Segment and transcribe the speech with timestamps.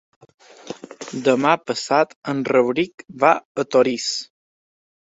[1.27, 3.35] Demà passat en Rauric va
[3.67, 4.13] a Torís.